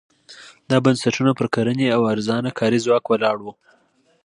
[0.69, 3.53] دا بنسټونه پر کرنې او ارزانه کاري ځواک ولاړ وو.